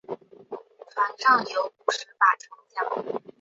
[0.89, 3.21] 船上有五十把船浆。